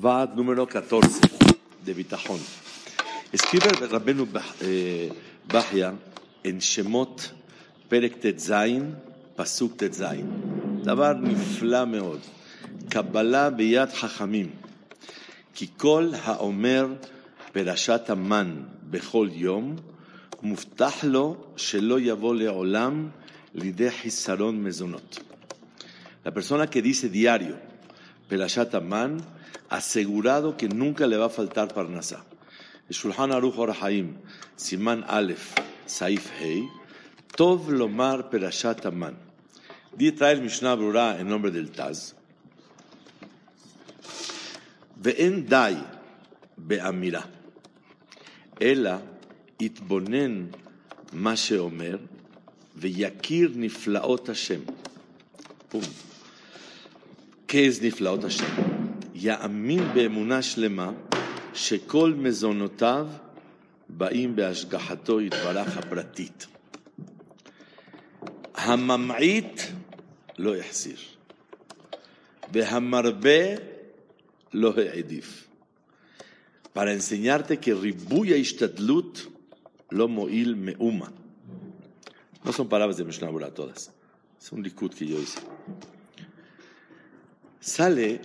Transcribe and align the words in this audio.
ועד 0.00 0.36
número 0.36 0.66
14 0.66 1.26
de 1.86 1.94
ביטחון. 1.94 2.38
Escribe 3.32 3.84
רבנו 3.90 4.26
בחיה 5.48 5.92
en 6.44 6.60
שמות 6.60 7.32
פרק 7.88 8.12
ט"ז, 8.20 8.52
פסוק 9.36 9.72
ט"ז. 9.76 10.04
דבר 10.82 11.12
נפלא 11.12 11.84
מאוד. 11.84 12.20
קבלה 12.88 13.50
ביד 13.50 13.88
חכמים. 13.88 14.50
כי 15.54 15.66
כל 15.76 16.10
האומר 16.22 16.86
פרשת 17.52 18.10
המן 18.10 18.56
בכל 18.90 19.28
יום, 19.32 19.76
מובטח 20.42 21.04
לו 21.04 21.36
שלא 21.56 22.00
יבוא 22.00 22.34
לעולם 22.34 23.08
לידי 23.54 23.90
חיסרון 23.90 24.64
מזונות. 24.64 25.18
La 26.26 26.32
persona 26.32 26.66
que 26.66 26.82
dice 26.82 27.08
diario, 27.08 27.54
Perashat 28.28 28.74
Aman, 28.74 29.22
asegurado 29.68 30.56
que 30.56 30.68
nunca 30.68 31.06
le 31.06 31.16
va 31.16 31.26
a 31.26 31.30
faltar 31.30 31.72
Parnasá. 31.72 32.24
Shulchan 32.90 33.32
Aruch 33.32 33.58
Orahaim, 33.58 34.16
Siman 34.56 35.04
Aleph, 35.08 35.54
Saif 35.86 36.30
Hei, 36.38 36.68
Tov 37.36 37.70
Lomar 37.70 38.30
Perashat 38.30 38.86
Aman. 38.86 39.16
Di 39.96 40.12
trae 40.12 40.32
el 40.32 40.42
Mishnah 40.42 40.76
Brura 40.76 41.18
en 41.18 41.28
nombre 41.28 41.50
del 41.50 41.70
Taz. 41.70 42.14
ואין 45.02 45.46
די 45.46 45.74
באמירה, 46.58 47.22
אלא 48.62 48.90
יתבונן 49.60 50.46
מה 51.12 51.36
שאומר 51.36 51.96
ויכיר 52.76 53.52
נפלאות 53.56 54.28
השם. 54.28 54.60
פום. 55.68 55.82
¿Qué 57.48 57.68
es 57.68 57.82
נפלאות 57.82 58.24
השם? 58.24 58.75
יאמין 59.15 59.93
באמונה 59.93 60.41
שלמה 60.41 60.91
שכל 61.53 62.13
מזונותיו 62.17 63.07
באים 63.89 64.35
בהשגחתו 64.35 65.21
יתברך 65.21 65.77
הפרטית. 65.77 66.47
הממעיט 68.55 69.61
לא 70.37 70.57
יחסיר, 70.57 70.97
והמרבה 72.53 73.55
לא 74.53 74.73
העדיף. 74.77 75.47
Para 76.73 76.93
enseñarte 76.93 77.57
que 77.57 77.73
ribuya 77.73 78.37
ishtadlut 78.37 79.13
lo 79.89 80.07
moil 80.07 80.55
meuma. 80.55 81.11
No 82.45 82.53
son 82.53 82.67
palabras 82.69 82.95
de 82.97 83.03
Mishnah 83.03 83.27
Berurah 83.27 83.53
todas. 83.53 83.91
Es 84.41 84.51
un 84.53 84.63
likud 84.63 84.91
que 84.93 85.05
yo 85.05 85.17
hice. 85.19 85.39
Sale 87.59 88.21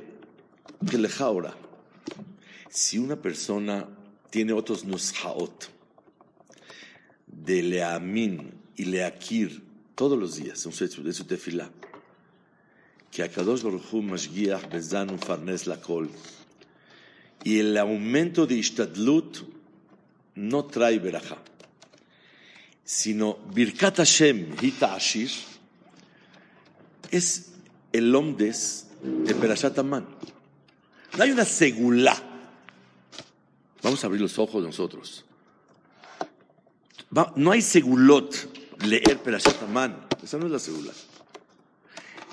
que 0.89 0.97
lejaura. 0.97 1.55
Si 2.69 2.97
una 2.97 3.15
persona 3.15 3.87
tiene 4.29 4.53
otros 4.53 4.85
nushaot 4.85 5.69
de 7.27 7.63
leamin 7.63 8.53
y 8.75 8.85
leakir 8.85 9.63
todos 9.95 10.17
los 10.17 10.35
días 10.35 10.65
en 10.65 10.71
su, 10.71 10.83
en 10.83 11.13
su 11.13 11.25
tefilá, 11.25 11.69
que 13.11 13.23
Akadosh 13.23 13.61
Baruch 13.61 13.91
Hu 13.91 14.01
Mashgiach 14.01 14.69
Bezanu 14.71 15.17
Farnes 15.17 15.67
Lakol, 15.67 16.09
y 17.43 17.59
el 17.59 17.77
aumento 17.77 18.45
de 18.45 18.55
Ishtadlut 18.55 19.39
no 20.35 20.65
trae 20.65 20.99
verajá, 20.99 21.37
sino 22.83 23.37
Birkat 23.53 23.97
Hashem 23.97 24.55
Hita 24.61 24.95
Ashir 24.95 25.29
es 27.09 27.51
el 27.91 28.15
omdes 28.15 28.87
de 29.01 29.35
Perashat 29.35 29.77
Aman. 29.79 30.05
No 31.17 31.23
hay 31.23 31.31
una 31.31 31.45
segulá. 31.45 32.15
Vamos 33.81 34.03
a 34.03 34.07
abrir 34.07 34.21
los 34.21 34.37
ojos 34.39 34.63
nosotros. 34.63 35.25
No 37.35 37.51
hay 37.51 37.61
segulot 37.61 38.35
leer 38.85 39.17
Perashat. 39.19 39.57
Esa 40.23 40.37
no 40.37 40.45
es 40.45 40.51
la 40.51 40.59
segulá. 40.59 40.93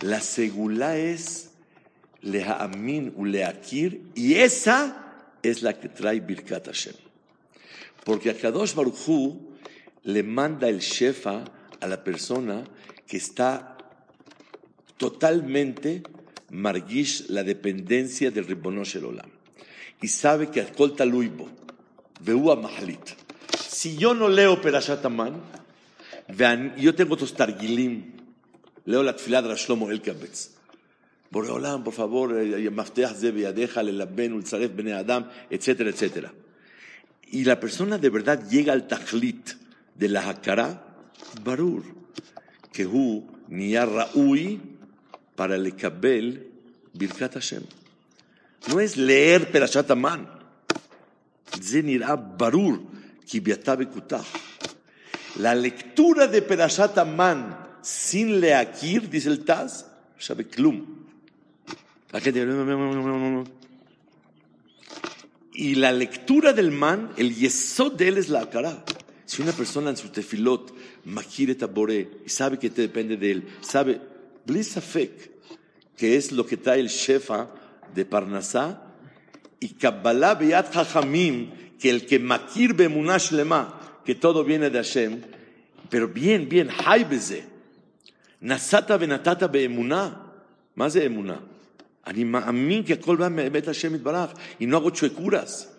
La 0.02 0.20
segulá 0.20 0.96
es 0.96 1.50
lehamin 2.22 3.12
u 3.16 3.24
leakir 3.24 4.02
y 4.14 4.34
esa 4.34 5.26
es 5.42 5.62
la 5.62 5.78
que 5.78 5.88
trae 5.88 6.20
Birkat 6.20 6.66
Hashem. 6.66 6.94
Porque 8.04 8.30
a 8.30 8.36
Kadosh 8.36 8.74
Baruch 8.74 9.08
Hu 9.08 9.56
le 10.04 10.22
manda 10.22 10.68
el 10.68 10.78
shefa 10.78 11.44
a 11.80 11.86
la 11.86 12.02
persona 12.02 12.64
que 13.06 13.16
está 13.16 13.76
totalmente 14.96 16.02
Margish 16.50 17.28
la 17.28 17.42
dependencia 17.42 18.30
del 18.30 18.46
Ribonosh 18.46 18.96
Olam. 18.96 19.30
Y 20.00 20.08
sabe 20.08 20.50
que 20.50 20.60
ascolta 20.60 21.04
Luibo, 21.04 21.48
Veu 22.20 22.56
Mahlit. 22.56 23.16
Si 23.68 23.96
yo 23.96 24.14
no 24.14 24.28
leo 24.28 24.60
Perashat 24.60 25.04
Aman, 25.04 25.40
yo 26.76 26.94
tengo 26.94 27.14
otros 27.14 27.34
Targilim, 27.34 28.12
leo 28.84 29.02
la 29.02 29.14
tefilá 29.14 29.42
Shlomo 29.56 29.90
Elkabetz. 29.90 30.58
Boreolam, 31.30 31.84
por 31.84 31.92
favor, 31.92 32.38
eh, 32.38 32.64
eh, 32.64 32.70
Mafteach 32.70 33.14
Zebeadeja, 33.14 33.82
Lelaben, 33.82 34.32
Ulzaref, 34.32 34.74
Bene 34.74 34.94
Adam, 34.94 35.28
etcétera, 35.50 35.90
etcétera. 35.90 36.32
Y 37.30 37.44
la 37.44 37.60
persona 37.60 37.98
de 37.98 38.08
verdad 38.08 38.48
llega 38.48 38.72
al 38.72 38.86
tajlit 38.86 39.50
de 39.94 40.08
la 40.08 40.26
Hakara, 40.26 40.86
Barur, 41.44 41.84
que 42.72 42.86
hu, 42.86 43.26
Niyar 43.48 43.90
Raui, 43.90 44.77
para 45.38 45.54
el 45.54 45.76
Kabel 45.76 46.50
Birkat 46.94 47.34
Hashem. 47.34 47.62
No 48.66 48.80
es 48.80 48.96
leer 48.96 49.52
Perashat 49.52 49.88
Aman. 49.92 50.28
Barur 52.36 52.80
La 55.36 55.54
lectura 55.54 56.26
de 56.26 56.42
Perashat 56.42 56.98
Aman 56.98 57.56
sin 57.82 58.40
leakir, 58.40 59.08
dice 59.08 59.28
el 59.28 59.44
Taz, 59.44 59.86
Shabeklum. 60.18 61.06
Y 65.52 65.74
la 65.76 65.92
lectura 65.92 66.52
del 66.52 66.72
man, 66.72 67.12
el 67.16 67.32
yesod 67.36 67.92
de 67.92 68.08
él 68.08 68.18
es 68.18 68.28
la 68.28 68.50
cara. 68.50 68.84
Si 69.24 69.40
una 69.40 69.52
persona 69.52 69.90
en 69.90 69.96
su 69.96 70.08
tefilot 70.08 70.74
maquire 71.04 71.54
tabore 71.54 72.10
y 72.26 72.28
sabe 72.28 72.58
que 72.58 72.70
te 72.70 72.82
depende 72.82 73.16
de 73.16 73.30
él, 73.30 73.48
sabe, 73.60 74.00
blisafek, 74.47 75.31
que 75.97 76.17
es 76.17 76.31
lo 76.31 76.45
que 76.45 76.57
trae 76.57 76.79
el 76.79 76.89
shefa 76.89 77.49
de 77.93 78.05
Parnasá, 78.05 78.81
y 79.59 79.69
Kabbalah 79.69 80.35
beyat 80.35 80.73
hachamim, 80.75 81.51
que 81.79 81.89
el 81.89 82.05
que 82.05 82.19
makir 82.19 82.73
bemunash 82.73 83.31
lema, 83.31 83.79
que 84.05 84.15
todo 84.15 84.43
viene 84.43 84.69
de 84.69 84.77
Hashem, 84.77 85.21
pero 85.89 86.07
bien, 86.07 86.49
bien, 86.49 86.69
hay 86.85 87.03
beze. 87.03 87.43
נסעת 88.43 88.91
ונתת 88.99 89.43
באמונה. 89.43 90.13
מה 90.75 90.89
זה 90.89 91.05
אמונה? 91.05 91.37
אני 92.07 92.23
מאמין 92.23 92.83
כי 92.83 92.93
הכל 92.93 93.15
בא 93.15 93.27
מבית 93.29 93.67
השם 93.67 93.95
יתברך, 93.95 94.31
y 94.59 94.65
no 94.65 94.77
hago 94.77 94.89
chuecuras. 94.89 95.69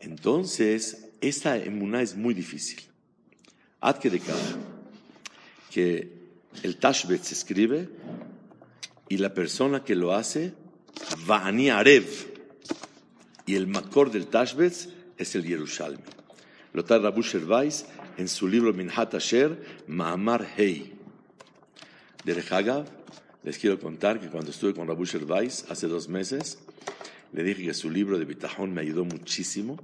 Entonces, 0.00 1.08
esta 1.20 1.56
emuná 1.56 2.02
es 2.02 2.14
muy 2.14 2.34
difícil. 2.34 2.80
Ad 3.80 3.96
que 3.98 4.10
de 4.10 4.20
cada, 4.20 4.56
que 5.70 6.11
el 6.61 6.77
Tashbet 6.77 7.23
se 7.23 7.33
escribe 7.33 7.89
y 9.09 9.17
la 9.17 9.33
persona 9.33 9.83
que 9.83 9.95
lo 9.95 10.13
hace, 10.13 10.53
Va'ani 11.25 11.69
Arev, 11.69 12.05
y 13.45 13.55
el 13.55 13.67
Makor 13.67 14.11
del 14.11 14.27
Tashbet 14.27 14.73
es 15.17 15.35
el 15.35 15.43
Yerushalmi. 15.43 16.03
Lo 16.73 16.83
trae 16.83 16.99
Rabu 16.99 17.21
Shervais 17.21 17.85
en 18.17 18.27
su 18.27 18.47
libro 18.47 18.73
Minhat 18.73 19.15
Asher, 19.15 19.83
Ma'amar 19.87 20.47
Hei. 20.57 20.93
De 22.23 22.33
Rehagav, 22.33 22.85
les 23.43 23.57
quiero 23.57 23.79
contar 23.79 24.19
que 24.19 24.29
cuando 24.29 24.51
estuve 24.51 24.73
con 24.73 24.87
Rabu 24.87 25.05
Shervais 25.05 25.65
hace 25.69 25.87
dos 25.87 26.07
meses, 26.07 26.59
le 27.33 27.43
dije 27.43 27.65
que 27.65 27.73
su 27.73 27.89
libro 27.89 28.17
de 28.17 28.25
Bitajón 28.25 28.73
me 28.73 28.81
ayudó 28.81 29.03
muchísimo 29.03 29.77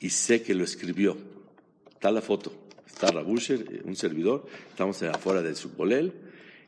y 0.00 0.10
sé 0.10 0.42
que 0.42 0.54
lo 0.54 0.64
escribió. 0.64 1.16
Está 1.90 2.10
la 2.10 2.22
foto. 2.22 2.52
Está 3.00 3.12
Rabusher, 3.12 3.80
un 3.86 3.96
servidor, 3.96 4.46
estamos 4.68 5.02
afuera 5.04 5.40
de 5.40 5.54
su 5.54 5.70
polel. 5.70 6.12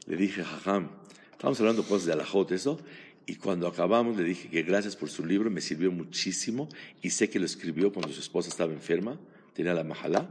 Le 0.07 0.17
dije, 0.17 0.43
Jajam, 0.43 0.89
estamos 1.31 1.61
hablando 1.61 1.83
cosas 1.83 2.07
de 2.07 2.15
alajot, 2.15 2.51
eso, 2.53 2.81
Y 3.27 3.35
cuando 3.35 3.67
acabamos 3.67 4.17
le 4.17 4.25
dije 4.25 4.49
que 4.49 4.63
gracias 4.63 4.97
por 4.97 5.11
su 5.11 5.27
libro, 5.27 5.51
me 5.51 5.61
sirvió 5.61 5.93
muchísimo 5.93 6.71
y 7.03 7.11
sé 7.11 7.29
que 7.29 7.39
lo 7.39 7.45
escribió 7.45 7.93
cuando 7.93 8.15
su 8.15 8.21
esposa 8.21 8.49
estaba 8.49 8.73
enferma, 8.73 9.21
tenía 9.53 9.75
la 9.75 9.85
majalá, 9.85 10.27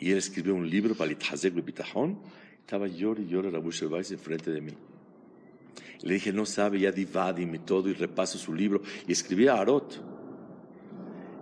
y 0.00 0.12
él 0.12 0.16
escribió 0.16 0.54
un 0.54 0.70
libro 0.70 0.94
para 0.94 1.12
Itazek 1.12 1.52
Bitajón, 1.62 2.18
estaba 2.60 2.86
llorando 2.88 3.28
y 3.28 3.30
llorando 3.30 3.58
Rabu 3.58 3.70
Shervais 3.70 4.10
enfrente 4.10 4.50
de 4.50 4.62
mí. 4.62 4.72
Le 6.04 6.14
dije, 6.14 6.32
no 6.32 6.46
sabe, 6.46 6.80
ya 6.80 6.90
divadim 6.90 7.54
todo, 7.66 7.90
y 7.90 7.92
repaso 7.92 8.38
su 8.38 8.54
libro, 8.54 8.80
y 9.06 9.12
escribía 9.12 9.56
a 9.56 9.60
Arot. 9.60 10.17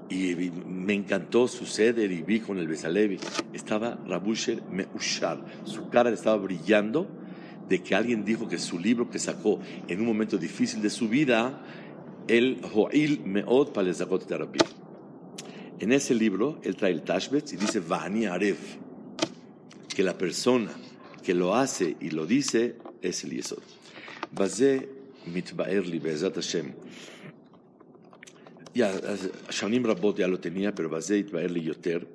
Y 0.09 0.35
me 0.67 0.95
encantó 0.95 1.49
su 1.49 1.67
seder 1.67 2.13
y 2.13 2.23
vi 2.23 2.41
con 2.41 2.59
el 2.59 2.69
Besalevi. 2.69 3.19
Estaba 3.53 3.99
Rabusher 4.07 4.63
Meushar, 4.71 5.45
su 5.65 5.89
cara 5.89 6.11
estaba 6.11 6.37
brillando 6.37 7.09
de 7.69 7.83
que 7.83 7.95
alguien 7.95 8.25
dijo 8.25 8.49
que 8.49 8.59
su 8.59 8.79
libro 8.79 9.11
que 9.11 9.19
sacó 9.19 9.61
en 9.89 10.01
un 10.01 10.07
momento 10.07 10.39
difícil 10.39 10.81
de 10.83 10.91
su 10.91 11.09
vida, 11.09 11.63
el 12.29 12.61
Ho'il 12.73 13.23
Meod 13.25 13.73
Palezakot 13.73 14.31
Rabbi. 14.31 14.61
En 15.79 15.93
ese 15.93 16.15
libro, 16.15 16.61
él 16.63 16.77
trae 16.77 16.93
el 16.93 17.03
Tashbetz 17.03 17.53
y 17.53 17.57
dice 17.57 17.81
Vani 17.81 18.27
Arev, 18.27 18.57
que 19.95 20.03
la 20.03 20.17
persona 20.17 20.71
que 21.23 21.35
lo 21.35 21.55
hace 21.55 21.97
y 22.01 22.11
lo 22.11 22.27
dice 22.27 22.77
es 23.03 23.25
el 23.25 23.33
Yesod. 23.33 23.63
Bazé 24.33 24.89
mitbaer 25.27 25.87
li 25.87 26.01
Hashem 26.01 26.73
Ya, 28.76 28.92
Shanim 29.50 29.86
Rabot 29.86 30.18
ya 30.18 30.28
lo 30.28 30.40
tenía, 30.40 30.74
pero 30.74 30.90
Bazé 30.90 31.24
mitbaer 31.24 31.52
li 31.52 31.64
yoter. 31.64 32.06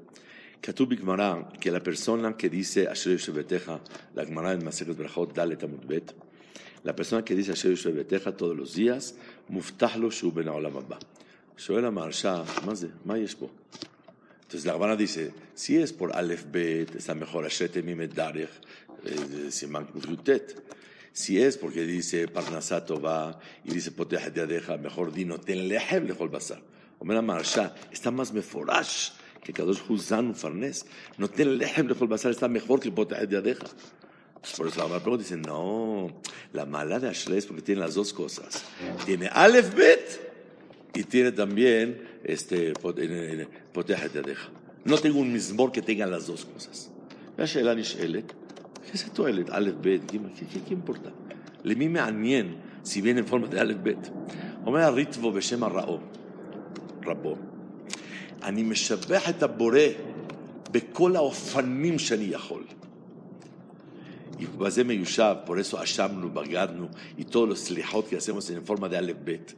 כתוב 0.62 0.90
בגמרא 0.90 1.42
que 1.60 1.70
la 1.70 1.80
persona 1.80 2.36
que 2.36 2.48
dice 2.48 2.92
אשר 2.92 3.10
יושבתך, 3.10 3.72
la 4.16 4.24
Gemara 4.24 4.52
en 4.52 4.64
Masechet 4.64 4.96
Brachot 4.96 5.32
ד' 5.34 5.64
עמוד 5.64 5.84
ב', 5.86 5.98
la 6.84 6.92
persona 6.92 7.22
que 7.22 7.34
dice 7.34 7.52
אשר 7.52 7.68
יושבתך 7.68 8.30
todos 8.36 8.56
los 8.56 8.74
días, 8.74 9.12
מובטח 9.48 9.96
לו 9.96 10.12
שהוא 10.12 10.32
בן 10.32 10.48
העולם 10.48 10.76
הבא. 10.76 10.96
שואל 11.56 11.84
המהרש"א, 11.84 12.42
מה 12.64 12.74
זה? 12.74 12.88
מה 13.04 13.18
יש 13.18 13.34
פה? 13.34 13.48
Entonces 14.48 14.64
la 14.64 14.72
Gemara 14.72 14.96
dice, 14.96 15.32
si 15.54 15.76
es 15.76 15.92
por 15.92 16.12
Aleph 16.12 16.46
Bet, 16.52 16.94
está 16.94 17.14
mejor 17.14 17.44
Ashet 17.44 17.76
Mimet 17.84 18.14
Darech, 18.14 18.54
Siman 19.50 19.86
Yutet. 20.08 20.54
Si 21.12 21.40
es 21.40 21.56
porque 21.56 21.84
dice 21.84 22.28
Parnasat 22.28 22.90
va 23.02 23.40
y 23.64 23.72
dice 23.72 23.90
Poteh 23.90 24.32
Yadeja, 24.34 24.76
mejor 24.76 25.12
di 25.12 25.24
no 25.24 25.38
ten 25.38 25.66
lehem 25.66 26.06
lechol 26.06 26.28
basar. 26.28 26.60
Omer 26.98 27.22
Marsha, 27.22 27.74
está 27.90 28.10
más 28.10 28.32
meforash 28.32 29.12
que 29.42 29.52
Kadosh 29.52 29.80
Huzan 29.88 30.34
Farnes. 30.34 30.84
No 31.16 31.28
ten 31.28 31.56
lehem 31.56 31.88
lechol 31.88 32.08
basar 32.08 32.32
está 32.32 32.48
mejor 32.48 32.80
que 32.80 32.90
Poteh 32.90 33.26
Yadeja. 33.26 33.66
Por 34.56 34.68
eso 34.68 34.88
la 34.88 35.00
pregunta 35.00 35.24
dice, 35.24 35.36
no, 35.36 36.20
la 36.52 36.66
mala 36.66 37.00
de 37.00 37.08
Ashley 37.08 37.38
es 37.38 37.46
porque 37.46 37.62
tiene 37.62 37.80
las 37.80 37.94
dos 37.94 38.12
cosas. 38.12 38.64
Tiene 39.04 39.28
Aleph 39.28 39.74
Bet 39.74 40.90
y 40.94 41.02
tiene 41.04 41.32
también 41.32 42.20
este, 42.24 42.74
Poteh 42.74 43.96
Yadeja. 44.12 44.50
No 44.84 44.98
tengo 44.98 45.18
un 45.18 45.32
mismor 45.32 45.72
que 45.72 45.82
tenga 45.82 46.06
las 46.06 46.26
dos 46.26 46.44
cosas. 46.44 46.90
והשאלה 47.38 47.74
נשאלת, 47.74 48.32
איזה 48.92 49.10
תועלת? 49.10 49.50
א', 49.50 49.70
ב', 49.80 49.88
ג', 49.88 50.16
¿qué 50.68 50.74
importa? 50.74 51.10
למי 51.64 51.88
מעניין 51.88 52.54
si 52.84 53.00
viene 53.00 53.20
en 53.20 53.26
forma 53.26 53.46
de 53.46 53.60
א', 53.60 53.72
ב'? 53.82 53.92
אומר 54.66 54.80
הריטבו 54.80 55.32
בשם 55.32 55.64
הראו, 55.64 55.98
רבו, 57.06 57.36
אני 58.42 58.62
משבח 58.62 59.28
את 59.28 59.42
הבורא 59.42 59.78
בכל 60.70 61.16
האופנים 61.16 61.98
שאני 61.98 62.24
יכול. 62.24 62.64
Y 64.38 64.44
base 64.44 64.84
miushav, 64.84 65.44
por 65.46 65.58
eso 65.58 65.78
ashamnu, 65.78 66.28
bagadnu, 66.28 66.90
y 67.16 67.24
todos 67.24 67.48
los 67.48 67.60
slihot 67.60 68.06
que 68.08 68.16
hacemos 68.16 68.50
en 68.50 68.64
forma 68.66 68.86
de 68.88 68.98
aleph 68.98 69.24
bet. 69.24 69.56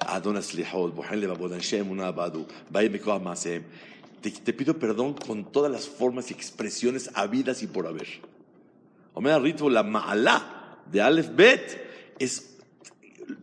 Adon 0.00 0.36
slihot, 0.42 0.94
bohen 0.94 1.20
levavod, 1.20 1.54
anshe 1.54 1.78
emunah 1.78 2.08
abadu, 2.08 2.46
baye 2.70 2.90
mikoah 2.90 3.18
maasehem. 3.18 3.64
Te, 4.20 4.30
te 4.30 4.52
pido 4.52 4.78
perdón 4.78 5.14
con 5.14 5.50
todas 5.50 5.72
las 5.72 5.88
formas 5.88 6.30
y 6.30 6.34
expresiones 6.34 7.10
habidas 7.14 7.62
y 7.62 7.66
por 7.66 7.86
haber. 7.86 8.08
Omer 9.14 9.40
ritmo, 9.42 9.68
la 9.68 9.82
ma'ala 9.82 10.42
de 10.90 11.00
aleph 11.00 11.30
bet 11.30 11.78
es 12.18 12.56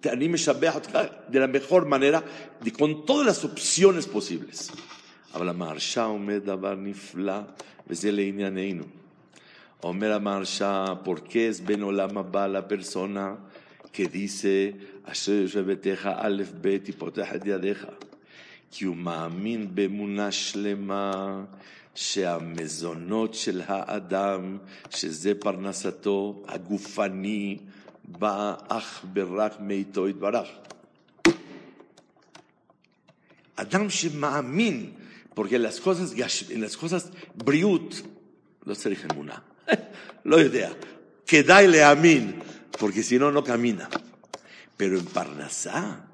anime 0.10 0.38
de 0.38 1.40
la 1.40 1.48
mejor 1.48 1.86
manera, 1.86 2.24
de, 2.62 2.72
con 2.72 3.06
todas 3.06 3.26
las 3.26 3.46
opciones 3.46 4.08
posibles. 4.08 4.72
Habla 5.34 5.54
marsha 5.54 6.08
omed 6.08 6.44
davar 6.44 6.78
nifla, 6.78 7.48
veze 7.88 8.12
לענייננו. 8.12 8.86
אומר 9.84 10.14
המהרש"א, 10.14 10.94
¿por 11.04 11.22
qué 11.24 11.48
es 11.48 11.62
ben 11.62 11.84
olam 11.84 12.18
הבא 12.18 12.48
la 12.48 12.68
persona 12.68 13.38
que 13.94 14.08
dice, 14.08 14.74
אשר 15.06 15.32
יושב 15.32 15.66
ביתך 15.66 16.10
א' 16.16 16.44
ב' 16.62 16.78
תפותח 16.78 17.36
את 17.36 17.42
ידיך? 17.46 17.88
כי 18.72 18.86
הוא 18.86 18.96
מאמין 18.96 19.68
באמונה 19.76 20.32
שלמה 20.32 21.44
שהמזונות 21.96 23.34
של 23.34 23.62
האדם, 23.66 24.58
שזה 24.90 25.34
פרנסתו 25.40 26.44
הגופני, 26.48 27.58
באה 28.06 28.54
אך 28.68 29.06
ורק 29.14 29.54
מאיתו 29.60 30.08
יתברך. 30.08 30.48
אדם 33.56 33.90
שמאמין, 33.90 34.92
porque 35.36 35.58
las 35.58 35.80
cosas, 35.80 36.14
en 36.50 36.62
las 36.62 36.76
cosas 36.76 37.12
בריאות, 37.36 38.02
לא 38.66 38.74
צריך 38.74 39.06
אמונה. 39.12 39.38
לא 40.26 40.36
יודע. 40.36 40.72
כדאי 41.28 41.68
להאמין, 41.68 42.40
porque 42.78 43.04
si 43.04 43.18
no, 43.20 43.32
no 43.32 43.44
camina. 43.44 43.90
Pero 44.78 45.00
en 45.00 45.06
Parnasá, 45.06 46.06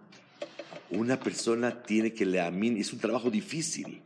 una 0.90 1.20
persona 1.20 1.84
tiene 1.84 2.14
que 2.14 2.26
leamin, 2.26 2.78
es 2.78 2.94
un 2.94 3.00
trabajo 3.00 3.30
difícil, 3.30 4.02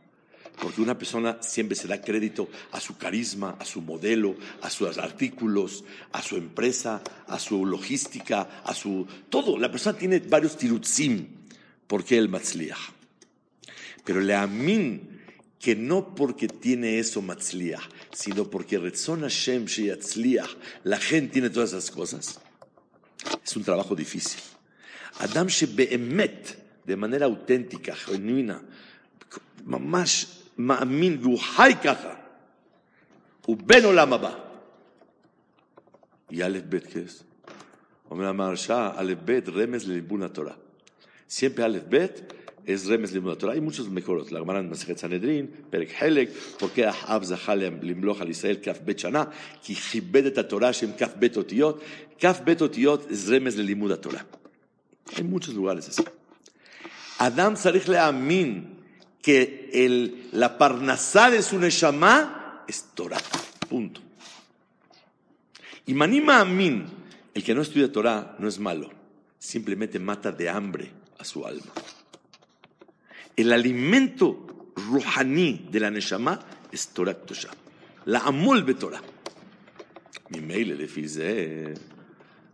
porque 0.59 0.81
una 0.81 0.97
persona 0.97 1.37
siempre 1.41 1.75
se 1.75 1.87
da 1.87 2.01
crédito 2.01 2.49
a 2.71 2.79
su 2.79 2.97
carisma, 2.97 3.57
a 3.59 3.65
su 3.65 3.81
modelo, 3.81 4.35
a 4.61 4.69
sus 4.69 4.97
artículos, 4.97 5.83
a 6.11 6.21
su 6.21 6.37
empresa, 6.37 7.01
a 7.27 7.39
su 7.39 7.65
logística, 7.65 8.61
a 8.63 8.73
su 8.73 9.07
todo. 9.29 9.57
La 9.57 9.71
persona 9.71 9.97
tiene 9.97 10.19
varios 10.19 10.57
tirutzim, 10.57 11.27
porque 11.87 12.17
el 12.17 12.29
matzliach. 12.29 12.79
Pero 14.05 14.19
le 14.19 14.35
amin 14.35 15.21
que 15.59 15.75
no 15.75 16.13
porque 16.13 16.47
tiene 16.47 16.99
eso 16.99 17.21
matzliach, 17.21 17.83
sino 18.11 18.49
porque 18.49 18.77
Retzon 18.77 19.21
Hashem 19.21 19.65
Sheyatzliach, 19.65 20.49
la 20.83 20.97
gente 20.97 21.33
tiene 21.33 21.49
todas 21.49 21.69
esas 21.69 21.89
cosas. 21.89 22.39
Es 23.43 23.55
un 23.55 23.63
trabajo 23.63 23.95
difícil. 23.95 24.41
Adam 25.19 25.47
Shebeemet, 25.47 26.83
de 26.85 26.95
manera 26.97 27.25
auténtica, 27.25 27.95
genuina, 27.95 28.61
mamash 29.65 30.32
מאמין 30.57 31.17
והוא 31.21 31.39
חי 31.39 31.73
ככה, 31.83 32.13
הוא 33.45 33.57
בן 33.57 33.85
עולם 33.85 34.13
הבא. 34.13 34.33
Aleph 36.31 36.73
Bet, 36.73 36.87
¿qué 36.87 36.99
es? 37.07 37.23
אומר 38.11 38.27
המהרש"א, 38.27 38.91
א' 38.95 39.13
ב' 39.25 39.49
רמז 39.49 39.87
לליבון 39.87 40.23
התורה. 40.23 40.53
Siempre 41.29 41.63
Aleph 41.63 41.91
Bet 41.91 42.33
es 42.65 42.87
remes 42.87 43.13
לימוד 43.13 43.31
התורה. 43.31 43.53
Hay 43.53 43.61
muchos 43.61 43.87
Gemara 44.29 44.59
en 44.59 44.69
Masejet 44.69 44.97
Sanedrin, 44.97 45.45
פרק 45.69 45.87
חלק, 45.99 46.29
porque 46.59 46.89
אחאב 46.89 47.23
זכה 47.23 47.55
למלוך 47.55 48.21
על 48.21 48.29
ישראל 48.29 48.55
כ"ב 48.63 48.97
שנה, 48.97 49.23
כי 49.63 49.75
כיבד 49.75 50.25
את 50.25 50.37
התורה 50.37 50.73
שהם 50.73 50.91
כ"ב 50.97 51.37
אותיות. 51.37 51.81
כ"ב 52.19 52.61
אותיות 52.61 53.05
זה 53.09 53.37
רמז 53.37 53.57
ללימוד 53.59 53.91
התורה. 53.91 54.19
Hay 55.07 55.23
muchos 55.33 55.53
lugares 55.55 55.99
así. 55.99 56.03
Adam 57.19 57.53
צריך 57.53 57.89
להאמין 57.89 58.72
que 59.23 59.69
el, 59.73 60.27
la 60.33 60.57
parnasá 60.57 61.31
de 61.31 61.41
su 61.41 61.57
neshama 61.57 62.65
es 62.67 62.89
Torah. 62.93 63.21
Punto. 63.69 64.01
Y 65.85 65.93
manima 65.93 66.41
amin, 66.41 66.85
el 67.33 67.41
que 67.41 67.55
no 67.55 67.61
estudia 67.61 67.89
Torah 67.89 68.35
no 68.37 68.49
es 68.49 68.59
malo, 68.59 68.91
simplemente 69.39 69.97
mata 69.97 70.33
de 70.33 70.49
hambre 70.49 70.91
a 71.17 71.23
su 71.23 71.45
alma. 71.45 71.71
El 73.35 73.53
alimento 73.53 74.71
ruhaní 74.75 75.67
de 75.71 75.79
la 75.79 75.89
neshama 75.89 76.39
es 76.69 76.89
Torah 76.89 77.13
Tosha. 77.13 77.49
La 78.05 78.19
amol 78.19 78.65
Torah. 78.75 79.01
Mi 80.29 80.41
mail 80.41 80.77
le 80.77 80.87
fize 80.87 81.73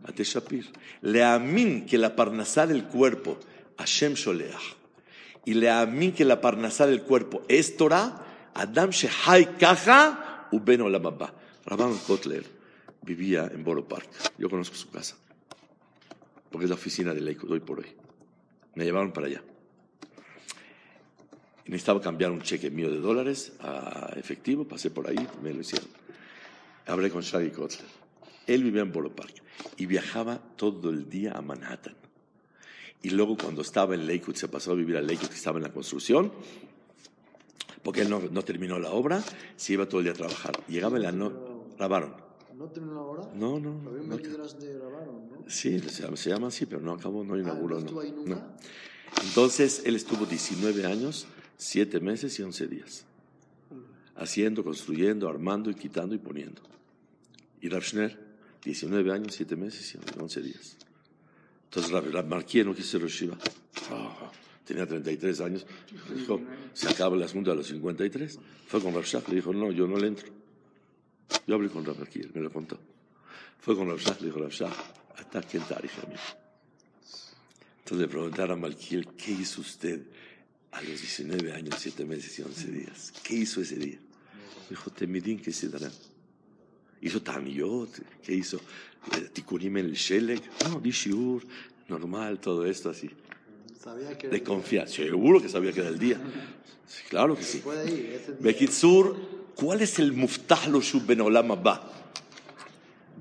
a 0.04 0.12
Teshapir. 0.12 0.70
Le 1.02 1.24
amin 1.24 1.84
que 1.84 1.98
la 1.98 2.14
parnasá 2.14 2.64
del 2.66 2.84
cuerpo, 2.84 3.40
Hashem 3.76 4.14
Sholeach, 4.14 4.79
y 5.44 5.54
le 5.54 5.70
amin 5.70 6.12
que 6.12 6.24
la 6.24 6.40
parnasá 6.40 6.86
del 6.86 7.02
cuerpo 7.02 7.42
es 7.48 7.76
Torah, 7.76 8.24
Adam 8.54 8.90
Shehai 8.90 9.56
Kaja 9.56 10.48
Uben 10.52 10.82
Olam 10.82 11.06
Abba. 11.06 11.34
Rabban 11.64 11.96
Kotler 11.98 12.44
vivía 13.02 13.50
en 13.52 13.62
Borough 13.64 13.86
Park. 13.86 14.08
Yo 14.38 14.50
conozco 14.50 14.76
su 14.76 14.90
casa, 14.90 15.16
porque 16.50 16.64
es 16.64 16.70
la 16.70 16.74
oficina 16.74 17.14
de 17.14 17.20
Leico, 17.20 17.46
hoy 17.48 17.60
por 17.60 17.80
hoy. 17.80 17.86
Me 18.74 18.84
llevaron 18.84 19.12
para 19.12 19.26
allá. 19.26 19.42
Necesitaba 21.66 22.00
cambiar 22.00 22.32
un 22.32 22.42
cheque 22.42 22.70
mío 22.70 22.90
de 22.90 22.98
dólares 22.98 23.52
a 23.60 24.12
efectivo, 24.16 24.66
pasé 24.66 24.90
por 24.90 25.08
ahí, 25.08 25.28
me 25.42 25.52
lo 25.54 25.60
hicieron. 25.60 25.88
Hablé 26.86 27.10
con 27.10 27.22
Shaggy 27.22 27.50
Kotler. 27.50 27.86
Él 28.46 28.64
vivía 28.64 28.82
en 28.82 28.90
Borough 28.90 29.14
Park 29.14 29.34
y 29.76 29.86
viajaba 29.86 30.40
todo 30.56 30.90
el 30.90 31.08
día 31.08 31.32
a 31.36 31.42
Manhattan. 31.42 31.99
Y 33.02 33.10
luego 33.10 33.36
cuando 33.36 33.62
estaba 33.62 33.94
en 33.94 34.06
Lakewood, 34.06 34.36
se 34.36 34.48
pasó 34.48 34.72
a 34.72 34.74
vivir 34.74 34.96
a 34.96 35.00
Lakewood, 35.00 35.28
que 35.28 35.36
estaba 35.36 35.58
en 35.58 35.62
la 35.62 35.72
construcción, 35.72 36.32
porque 37.82 38.02
él 38.02 38.10
no, 38.10 38.20
no 38.30 38.42
terminó 38.42 38.78
la 38.78 38.90
obra, 38.90 39.22
se 39.56 39.72
iba 39.72 39.88
todo 39.88 40.00
el 40.00 40.04
día 40.04 40.12
a 40.12 40.16
trabajar. 40.16 40.64
Llegaba 40.66 40.96
en 40.96 41.02
la 41.04 41.12
noche, 41.12 41.36
grabaron. 41.78 42.14
¿No 42.56 42.66
terminó 42.66 42.94
la 42.94 43.00
obra? 43.00 43.22
No, 43.34 43.58
no, 43.58 43.72
no. 43.72 43.90
de 43.90 44.74
grabaron, 44.74 45.30
¿no? 45.30 45.44
Sí, 45.48 45.80
se 45.80 46.02
llama, 46.02 46.16
se 46.16 46.28
llama 46.28 46.48
así, 46.48 46.66
pero 46.66 46.82
no 46.82 46.92
acabó, 46.92 47.24
no 47.24 47.38
inauguró. 47.38 47.76
¿no 47.76 47.86
estuvo 47.86 48.00
ahí 48.00 48.10
no. 48.10 48.16
nunca? 48.18 48.34
No. 48.34 49.22
Entonces, 49.22 49.82
él 49.86 49.96
estuvo 49.96 50.26
19 50.26 50.84
años, 50.84 51.26
7 51.56 52.00
meses 52.00 52.38
y 52.38 52.42
11 52.42 52.66
días. 52.66 53.06
Haciendo, 54.14 54.62
construyendo, 54.62 55.26
armando 55.26 55.70
y 55.70 55.74
quitando 55.74 56.14
y 56.14 56.18
poniendo. 56.18 56.60
Y 57.62 57.70
Rav 57.70 57.82
Schneur, 57.82 58.18
19 58.62 59.10
años, 59.10 59.34
7 59.34 59.56
meses 59.56 59.94
y 59.94 60.20
11 60.20 60.42
días. 60.42 60.76
Entonces, 61.70 61.92
Rav, 61.92 62.10
Rav 62.10 62.26
Marquía 62.26 62.64
no 62.64 62.72
Rosh 62.72 62.98
Yeshiva. 62.98 63.38
Ah, 63.92 64.32
tenía 64.64 64.88
33 64.88 65.40
años. 65.40 65.64
Dijo, 66.12 66.40
se 66.72 66.88
acaba 66.88 67.14
el 67.14 67.22
asunto 67.22 67.52
a 67.52 67.54
los 67.54 67.68
53. 67.68 68.40
Fue 68.66 68.82
con 68.82 68.92
Rav 68.92 69.04
Shach, 69.04 69.28
le 69.28 69.36
dijo, 69.36 69.52
no, 69.52 69.70
yo 69.70 69.86
no 69.86 69.96
le 69.96 70.08
entro. 70.08 70.28
Yo 71.46 71.54
hablé 71.54 71.68
con 71.68 71.84
Marquía, 71.84 72.26
me 72.34 72.40
lo 72.40 72.52
contó. 72.52 72.76
Fue 73.60 73.76
con 73.76 73.88
Rav 73.88 73.98
Shach, 73.98 74.20
le 74.20 74.32
dijo, 74.32 74.44
hasta 74.44 75.42
quién 75.42 75.62
te 75.62 75.74
hija 75.74 76.02
mía. 76.08 76.18
Entonces 77.78 77.98
le 77.98 78.08
preguntaron 78.08 78.58
a 78.58 78.62
Malkiel, 78.62 79.06
¿qué 79.16 79.30
hizo 79.30 79.60
usted 79.60 80.02
a 80.72 80.80
los 80.82 81.00
19 81.00 81.52
años, 81.52 81.76
7 81.78 82.04
meses 82.04 82.36
y 82.36 82.42
11 82.42 82.70
días? 82.72 83.12
¿Qué 83.22 83.34
hizo 83.34 83.60
ese 83.60 83.76
día? 83.76 83.98
Dijo, 84.68 84.90
Temidín 84.90 85.40
que 85.40 85.52
se 85.52 85.68
dará 85.68 85.90
Hizo 87.01 87.21
Taniyot, 87.21 87.89
¿qué 88.23 88.33
hizo? 88.33 88.57
Eh, 89.13 89.29
Tikunim 89.31 89.77
en 89.77 89.85
el 89.85 89.93
Shelek. 89.93 90.41
No, 90.67 90.79
di 90.79 90.91
Shiur, 90.91 91.43
normal, 91.87 92.39
todo 92.39 92.65
esto 92.65 92.89
así. 92.89 93.09
Sabía 93.83 94.17
que 94.17 94.29
De 94.29 94.41
confiar. 94.41 94.87
Seguro 94.89 95.41
que 95.41 95.49
sabía 95.49 95.71
que 95.71 95.81
era 95.81 95.89
el 95.89 95.99
día. 95.99 96.17
Sí, 96.87 97.03
claro 97.09 97.35
que 97.35 97.43
sí. 97.43 97.59
puede 97.59 97.85
ir. 97.91 98.05
Ese 98.13 98.31
día. 98.31 98.37
Bekitsur, 98.39 99.15
¿cuál 99.55 99.81
es 99.81 99.99
el 99.99 100.13
muftah 100.13 100.67
lo 100.67 100.81
shub 100.81 101.05
ben 101.05 101.21
olam 101.21 101.51
haba 101.51 101.91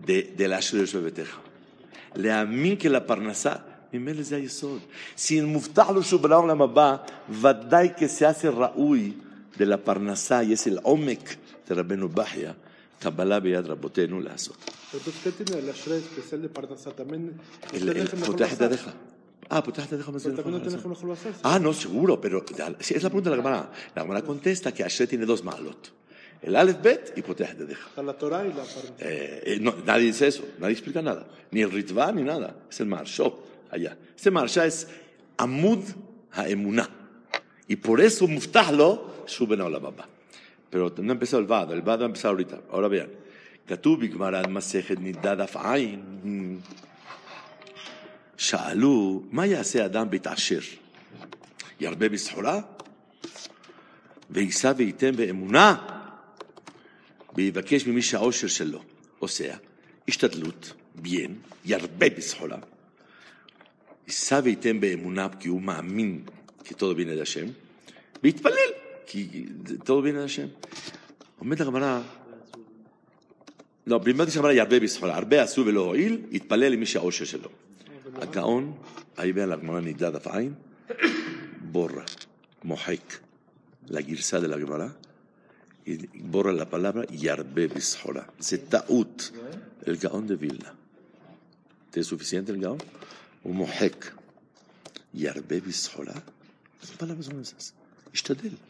de, 0.07 0.35
de 0.37 0.49
la 0.49 0.59
Asher 0.59 0.87
Beteja? 1.03 1.41
להאמין 2.17 2.77
que 2.77 2.89
la 2.89 3.01
parnasá, 3.07 3.57
ממילא 3.93 4.23
זה 4.23 4.37
היסוד. 4.37 4.81
Si 5.17 5.43
מובטח 5.43 5.91
לו 5.91 6.03
שהוא 6.03 6.21
בעולם 6.21 6.63
הבא, 6.63 6.97
ודאי 7.31 7.89
que 7.97 8.09
se 8.09 8.25
hace 8.25 8.49
ראוי 8.49 9.13
de 9.57 9.67
la 9.67 9.77
parnasá, 9.77 10.43
y 10.45 10.53
es 10.53 10.67
el 10.67 10.79
עומק 10.83 11.35
de 11.69 11.75
רבנו 11.75 12.09
בחיה, 12.09 12.53
קבלה 13.01 13.41
ביד 13.41 13.67
רבותינו 13.67 14.21
לעשות. 14.21 14.57
Entonces 14.93 15.09
usted 15.09 15.45
tiene 15.45 15.63
la 15.63 15.73
shred 15.73 15.97
especial 15.97 16.43
de 16.43 16.49
Parnasá 16.49 16.91
también. 16.93 17.33
El, 17.73 17.89
¿Usted 17.89 17.97
el, 17.97 18.05
deja 18.05 18.17
mejor 18.17 18.27
פותח 18.27 18.53
את 18.53 18.59
basar? 18.59 18.65
ידיך. 18.65 18.89
Ah, 19.51 19.63
פותח 19.63 19.87
את 19.87 19.93
ידיך. 19.93 20.11
Pero 20.11 20.37
también 20.37 20.53
no 20.53 20.63
tiene 20.63 20.77
mejor 20.77 21.09
basar. 21.09 21.33
Ah, 21.43 21.59
no, 21.59 21.73
seguro, 21.73 22.21
pero 22.21 22.45
ya, 22.57 22.75
sí, 22.81 22.95
es 22.95 23.03
la 23.03 23.11
pregunta 23.11 23.31
de 23.31 23.37
la 23.37 23.43
Gemara. 23.43 23.71
La 23.95 24.03
Gemara 24.03 24.23
contesta 24.23 24.73
que 24.73 24.85
Asher 24.85 25.09
tiene 25.09 25.27
dos 25.27 25.43
malot. 25.45 25.93
El 26.43 26.57
Aleph 26.57 26.83
Bet 26.83 27.13
y 27.17 27.23
Poteh 27.23 27.55
de 27.55 27.65
Deja. 27.67 27.89
Está 27.89 28.03
la 28.03 28.13
Torah 28.13 28.45
y 28.45 28.49
la 28.49 28.65
Parnasá. 28.65 28.95
Eh, 28.99 29.43
eh, 29.47 29.59
no, 29.61 29.75
nadie 29.85 30.07
dice 30.07 30.27
eso, 30.27 30.45
nadie 30.59 30.75
explica 30.75 31.01
nada. 31.03 31.27
Ni 31.51 31.63
el 31.63 31.71
Ritva 31.71 32.13
ni 32.13 32.23
nada. 32.23 32.57
Es 32.71 32.81
el 32.81 32.87
Marshó, 32.87 33.43
allá. 33.71 33.97
Este 34.15 34.31
Marsha 34.31 34.67
es 34.67 34.87
Amud 35.37 35.83
Haemuná. 36.33 36.89
Y 37.67 37.77
por 37.77 38.01
eso 38.01 38.29
Muftahlo 38.29 39.25
suben 39.27 39.61
a 39.63 39.69
la 39.71 39.79
baba. 39.79 40.07
Pero 40.70 40.94
no 40.98 41.12
ha 41.12 41.14
empezado 41.14 41.42
el 41.42 41.48
Vado, 41.48 41.74
el 41.74 41.82
Vado 41.82 42.04
ha 42.04 42.08
empezado 42.08 42.32
ahorita. 42.32 42.62
Ahora 42.72 42.88
vean. 42.88 43.10
כתוב 43.70 44.02
בגמרא 44.02 44.48
מסכת 44.48 45.00
נידד 45.00 45.40
אף 45.40 45.58
עין, 45.58 46.60
שאלו, 48.38 49.24
מה 49.32 49.46
יעשה 49.46 49.86
אדם 49.86 50.10
בהתעשר? 50.10 50.60
ירבה 51.80 52.10
בסחורה? 52.10 52.62
ויישא 54.30 54.72
וייתן 54.78 55.16
באמונה? 55.16 55.76
ויבקש 57.36 57.88
ממי 57.88 58.02
שהעושר 58.02 58.48
שלו 58.48 58.82
עושה, 59.20 59.54
השתדלות, 60.08 60.74
bien, 61.04 61.32
ירבה 61.66 62.10
בסחורה, 62.18 62.58
יישא 64.08 64.40
וייתן 64.44 64.80
באמונה 64.80 65.28
כי 65.40 65.48
הוא 65.48 65.62
מאמין 65.62 66.24
viene 66.64 67.16
de 67.18 67.22
השם, 67.22 67.46
ויתפלל 68.24 68.79
כי 69.10 69.46
טוב 69.84 70.06
מן 70.06 70.16
השם. 70.16 70.48
עומד 71.40 71.62
הרמנה, 71.62 72.02
לא, 73.88 73.98
בלמדתי 73.98 74.32
שהרבנה 74.32 74.54
ירבה 74.54 74.80
בסחורה, 74.80 75.16
הרבה 75.16 75.44
עשו 75.44 75.66
ולא 75.66 75.86
הועיל, 75.86 76.22
התפלל 76.32 76.72
למי 76.72 76.86
שהעושר 76.86 77.26
שלו. 77.26 77.50
הגאון, 78.16 78.74
היה 79.18 79.44
עליו 79.44 79.60
גמרא 79.62 79.80
נידה 79.80 80.12
דף 80.12 80.28
עין, 80.28 80.54
בורה, 81.62 82.04
מוחק 82.64 83.14
לגרסה 83.88 84.42
של 84.42 84.54
הגמרא, 84.54 84.88
בורה 86.16 86.52
לפלברה, 86.52 87.04
ירבה 87.12 87.68
בסחורה. 87.68 88.24
זה 88.40 88.58
טעות. 88.70 89.32
אל 89.88 89.96
גאון 89.96 90.28
דה 90.28 90.36
וילנה. 90.40 90.70
זה 91.94 92.04
סופיסיינט 92.04 92.50
אל 92.50 92.56
גאון? 92.56 92.78
הוא 93.44 93.56
מוחק. 93.56 94.06
ירבה 95.14 95.60
בסחורה? 95.68 96.14
השתדל. 98.14 98.69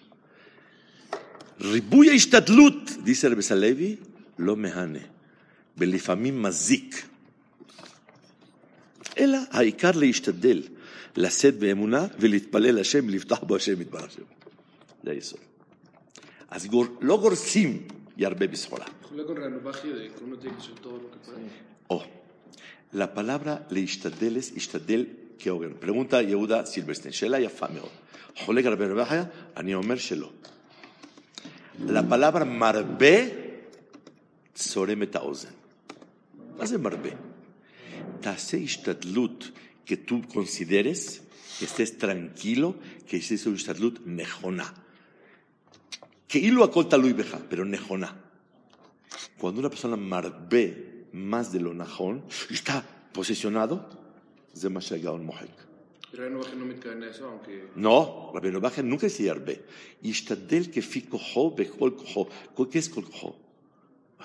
ריבוי 1.61 2.09
ההשתדלות, 2.09 2.89
dice 3.05 3.27
רבי 3.31 3.41
סלוי, 3.41 3.95
לא 4.39 4.55
מהנה. 4.55 4.99
ולפעמים 5.77 6.41
מזיק. 6.41 7.05
אלא 9.17 9.37
העיקר 9.51 9.91
להשתדל, 9.95 10.61
לשאת 11.15 11.59
באמונה 11.59 12.07
ולהתפלל 12.19 12.79
השם, 12.79 13.09
לפתוח 13.09 13.43
בו 13.43 13.55
השם 13.55 13.81
יתברך 13.81 14.11
שם. 14.11 14.21
זה 15.03 15.11
היסוד. 15.11 15.39
אז 16.49 16.65
גור, 16.65 16.85
לא 17.01 17.17
גורסים 17.17 17.87
ירבה 18.17 18.47
בסחורה. 18.47 18.85
Oh, 21.91 22.03
la 22.93 23.07
palabra 23.15 23.55
להשתדל 23.71 24.37
es 24.37 24.55
השתדל 24.55 25.05
כהוגן. 25.39 25.71
pregunta 25.83 26.15
יהודה 26.15 26.65
סילברסטיין, 26.65 27.13
שאלה 27.13 27.39
יפה 27.39 27.65
מאוד. 27.73 27.89
חולק 28.37 28.65
על 28.65 28.73
רבי 28.73 28.85
רבי? 28.85 29.21
אני 29.57 29.75
אומר 29.75 29.97
שלא. 29.97 30.29
La 31.87 32.07
palabra 32.07 32.45
marbe, 32.45 33.67
soremetausen. 34.53 35.51
Más 36.57 36.71
de 36.71 36.77
marbe. 36.77 37.17
Tase 38.21 38.59
ishtadlut, 38.59 39.45
que 39.85 39.97
tú 39.97 40.21
consideres, 40.27 41.23
que 41.57 41.65
estés 41.65 41.97
tranquilo, 41.97 42.75
que 43.07 43.17
estés 43.17 43.45
ishtadlut 43.45 44.05
nejona. 44.05 44.73
Que 46.27 46.39
hilo 46.39 46.63
acolta 46.63 46.97
beja, 46.97 47.39
pero 47.49 47.65
nejona. 47.65 48.15
Cuando 49.37 49.61
una 49.61 49.69
persona 49.69 49.95
marbe 49.95 51.07
más 51.13 51.51
de 51.51 51.59
lo 51.59 51.73
najón, 51.73 52.23
está 52.49 52.85
posesionado, 53.13 53.89
es 54.53 54.61
de 54.61 54.69
Mashagaon 54.69 55.25
Mohek. 55.25 55.68
Renovaje 56.12 56.54
no 56.54 56.64
me 56.64 56.74
cae 56.78 56.92
en 56.92 57.02
eso, 57.02 57.24
aunque. 57.26 57.70
No, 57.76 58.32
רבנו 58.34 58.60
בכר 58.60 58.82
nunca 58.82 59.06
dice 59.06 59.20
ירבה. 59.22 59.52
ישתדל 60.02 60.62
כפי 60.72 61.06
כוחו 61.08 61.50
בכל 61.50 61.90
כוחו. 61.96 62.26
¿Qué 62.56 62.78
es 62.78 62.88
כל 62.94 63.02
כוחו? 63.02 63.32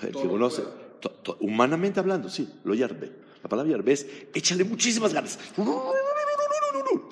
El 0.02 0.06
que 0.06 0.12
Todo 0.12 0.28
conoce, 0.30 0.62
puede. 0.62 0.74
to- 1.00 1.10
to- 1.24 1.36
humanamente 1.40 1.98
hablando, 2.00 2.28
sí, 2.30 2.48
lo 2.64 2.74
yarbe. 2.74 3.10
La 3.42 3.48
palabra 3.50 3.70
yarbe 3.72 3.92
es 3.92 4.06
échale 4.34 4.64
muchísimas 4.64 5.12
ganas. 5.12 5.38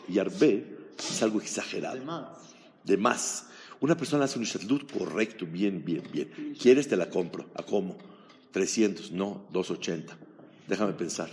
Yarbe 0.09 0.65
es 0.99 1.23
algo 1.23 1.41
exagerado. 1.41 1.97
Además, 1.97 2.27
de 2.85 2.97
más. 2.97 3.47
Una 3.81 3.97
persona 3.97 4.25
hace 4.25 4.39
un 4.39 4.45
shtadlut 4.45 4.91
correcto, 4.91 5.47
bien, 5.47 5.85
bien, 5.85 6.03
bien. 6.13 6.29
¿Quieres? 6.61 6.89
Te 6.89 6.97
la 6.97 7.09
compro. 7.11 7.47
¿A 7.55 7.63
cómo? 7.63 7.97
300, 8.53 9.13
no, 9.13 9.45
280. 9.53 10.17
Déjame 10.67 10.93
pensar. 10.95 11.31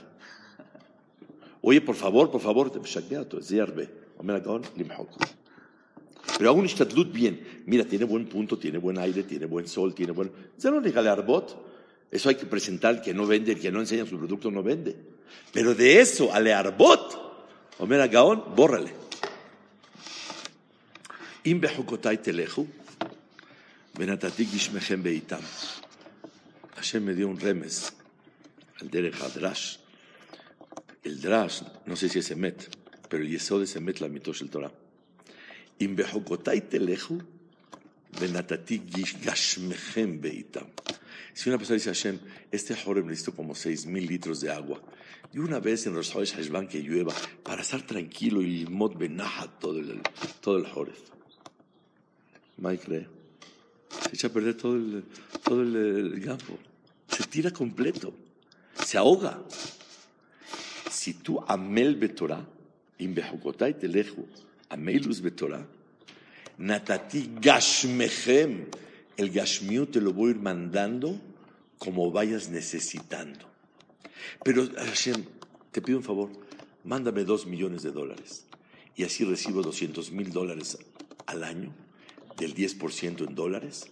Oye, 1.63 1.81
por 1.81 1.95
favor, 1.95 2.31
por 2.31 2.41
favor, 2.41 2.71
te 2.71 2.81
sierve. 3.43 3.91
Pero 6.39 6.51
aún 6.51 6.65
Ishtadlut 6.65 7.13
bien. 7.13 7.63
Mira, 7.67 7.85
tiene 7.85 8.05
buen 8.05 8.27
punto, 8.27 8.59
tiene 8.59 8.79
buen 8.79 8.99
aire, 8.99 9.25
tiene 9.25 9.47
buen 9.47 9.69
sol, 9.69 9.95
tiene 9.95 10.13
buen. 10.13 10.31
Eso 12.11 12.29
hay 12.29 12.35
que 12.35 12.47
presentar 12.47 12.97
el 12.97 13.01
que 13.03 13.15
no 13.15 13.27
vende, 13.27 13.53
el 13.53 13.61
que 13.61 13.71
no 13.71 13.81
enseña 13.81 14.07
su 14.07 14.19
producto 14.19 14.51
no 14.51 14.63
vende. 14.63 14.97
Pero 15.53 15.75
de 15.75 16.01
eso, 16.01 16.33
alearbot, 16.33 17.31
Omer 17.79 18.09
Gaón, 18.09 18.55
bórrale. 18.55 18.93
Im 21.45 21.61
teleju, 21.61 22.67
venatatik 23.97 24.51
bishmechem 24.53 25.03
beitam. 25.03 25.41
Hashem 26.77 27.05
me 27.05 27.15
dio 27.15 27.29
un 27.29 27.39
remes 27.39 27.93
al 28.81 28.91
Derech 28.91 29.80
el 31.03 31.21
Drash, 31.21 31.63
no 31.87 31.97
sé 31.97 32.09
si 32.09 32.19
es 32.19 32.31
Emet, 32.31 32.69
pero 33.09 33.23
el 33.23 33.31
Yesod 33.31 33.63
es 33.63 33.77
Emet, 33.77 34.01
la 34.01 34.09
mitos 34.09 34.43
el 34.43 34.51
Torah. 34.51 34.73
Si 35.79 35.87
una 41.49 41.59
persona 41.59 41.77
dice 41.77 41.91
a 41.91 41.95
Hashem, 41.95 42.19
este 42.51 42.77
Jorem 42.77 43.07
necesito 43.07 43.35
como 43.35 43.55
seis 43.55 43.87
mil 43.87 44.07
litros 44.07 44.41
de 44.41 44.51
agua, 44.51 44.83
y 45.33 45.39
una 45.39 45.59
vez 45.59 45.87
en 45.87 45.95
Rosh 45.95 46.13
Hashanah 46.13 46.69
que 46.69 46.83
llueva, 46.83 47.15
para 47.43 47.63
estar 47.63 47.87
tranquilo 47.87 48.43
y 48.43 48.65
limot 48.65 48.99
benaja 48.99 49.47
todo 49.59 49.79
el, 49.79 50.03
todo 50.41 50.59
el 50.59 50.67
Joref. 50.67 50.99
Mike 52.59 52.85
cree. 52.85 53.09
Se 54.03 54.17
echa 54.17 54.27
a 54.27 54.31
perder 54.31 54.55
todo 54.55 54.77
el, 54.77 55.05
todo 55.43 55.63
el, 55.63 55.77
el 55.77 56.25
campo. 56.25 56.59
Se 57.09 57.25
tira 57.25 57.51
completo. 57.51 58.13
Se 58.85 58.99
ahoga. 58.99 59.43
Si 61.01 61.15
tú 61.15 61.41
amel 61.49 61.97
betorah, 61.97 62.45
im 62.99 63.15
behukotai 63.15 63.73
telechu, 63.81 64.21
amelus 64.69 65.23
betorah, 65.25 65.65
natati 66.59 67.23
gashmechem, 67.41 68.67
el 69.17 69.31
gashmiut 69.31 69.93
te 69.93 70.01
lo 70.03 70.13
voy 70.13 70.29
a 70.29 70.31
ir 70.35 70.41
mandando 70.43 71.19
como 71.79 72.11
vayas 72.13 72.51
necesitando. 72.51 73.47
Pero 74.45 74.69
Hashem, 74.77 75.25
te 75.73 75.81
pido 75.81 75.97
un 75.97 76.05
favor, 76.05 76.29
mándame 76.85 77.25
dos 77.25 77.47
millones 77.47 77.83
de 77.83 77.93
dólares 77.93 78.45
y 78.95 79.05
así 79.05 79.25
recibo 79.25 79.63
200 79.63 80.13
mil 80.13 80.31
dólares 80.33 80.77
al 81.25 81.45
año, 81.45 81.73
del 82.37 82.55
10% 82.55 83.27
en 83.27 83.35
dólares. 83.35 83.87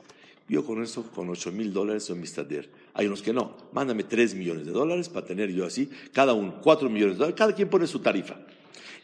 Yo 0.47 0.63
con 0.67 0.83
eso, 0.83 1.11
con 1.11 1.31
8 1.31 1.53
mil 1.53 1.73
dólares 1.73 2.05
soy 2.05 2.19
mistader. 2.19 2.69
Hay 2.99 3.07
unos 3.07 3.23
que 3.23 3.33
no, 3.33 3.57
mándame 3.71 4.03
3 4.03 4.35
millones 4.35 4.67
de 4.67 4.73
dólares 4.73 5.09
para 5.09 5.25
tener 5.25 5.53
yo 5.53 5.65
así, 5.65 5.89
cada 6.13 6.33
uno 6.33 6.61
4 6.61 6.91
millones 6.91 7.15
de 7.15 7.19
dólares, 7.21 7.39
cada 7.39 7.55
quien 7.55 7.71
pone 7.71 7.87
su 7.87 8.01
tarifa. 8.01 8.35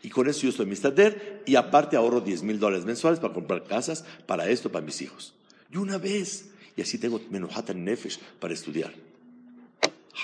Y 0.03 0.11
con 0.11 0.29
eso 0.29 0.43
yo 0.43 0.49
estoy 0.49 0.67
mistader 0.67 1.45
y 1.47 1.55
aparte 1.55 1.97
ahorro 1.97 2.21
10 2.21 2.43
mil 2.43 2.59
dólares 2.59 2.85
mensuales 2.85 3.21
para 3.21 3.33
comprar 3.33 3.63
casas, 3.63 4.05
para 4.27 4.49
esto, 4.49 4.73
para 4.73 4.85
mis 4.85 5.01
hijos. 5.01 5.33
Y 5.71 5.77
una 5.77 5.97
vez, 5.97 6.51
y 6.77 6.83
así 6.83 6.99
tengo 6.99 7.21
menuhatan 7.31 7.85
nefesh 7.85 8.19
para 8.41 8.53
estudiar. 8.53 8.93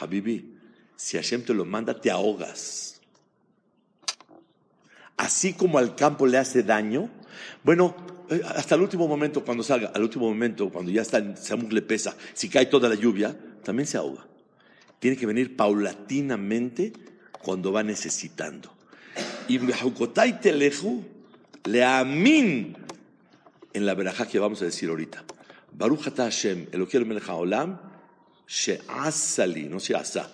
Habibi, 0.00 0.52
si 0.96 1.16
Hashem 1.16 1.44
te 1.44 1.54
lo 1.54 1.64
manda, 1.64 2.00
te 2.00 2.10
ahogas. 2.10 3.00
Así 5.16 5.52
como 5.52 5.78
al 5.78 5.94
campo 5.94 6.26
le 6.26 6.38
hace 6.38 6.64
daño, 6.64 7.08
bueno, 7.62 7.94
eh, 8.30 8.42
hasta 8.44 8.74
el 8.74 8.80
último 8.80 9.06
momento, 9.06 9.44
cuando 9.44 9.62
salga, 9.62 9.92
al 9.94 10.02
último 10.02 10.28
momento, 10.28 10.70
cuando 10.70 10.90
ya 10.90 11.02
está 11.02 11.18
en 11.18 11.36
Samuk 11.36 11.70
le 11.72 11.82
pesa, 11.82 12.16
si 12.34 12.48
cae 12.48 12.66
toda 12.66 12.88
la 12.88 12.96
lluvia, 12.96 13.36
también 13.62 13.86
se 13.86 13.96
ahoga. 13.96 14.26
Tiene 14.98 15.16
que 15.16 15.26
venir 15.26 15.56
paulatinamente 15.56 16.92
cuando 17.42 17.72
va 17.72 17.82
necesitando. 17.82 18.72
Y 19.48 19.58
Bejukotai 19.58 20.40
Teleju, 20.40 21.02
le 21.64 21.84
amin 21.84 22.76
en 23.72 23.86
la 23.86 23.94
verajá 23.94 24.26
que 24.26 24.38
vamos 24.38 24.62
a 24.62 24.66
decir 24.66 24.88
ahorita. 24.88 25.24
Baruch 25.72 26.06
ata 26.06 26.24
Hashem, 26.24 26.66
Eloquero 26.72 27.06
Melech 27.06 27.28
Haolam, 27.28 27.78
she'asali, 28.46 29.68
no 29.68 29.78
she'asa, 29.78 30.30